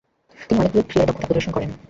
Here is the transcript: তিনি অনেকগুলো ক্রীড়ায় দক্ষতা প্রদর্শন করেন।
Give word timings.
তিনি 0.37 0.57
অনেকগুলো 0.59 0.83
ক্রীড়ায় 0.87 1.07
দক্ষতা 1.09 1.27
প্রদর্শন 1.27 1.51
করেন। 1.53 1.69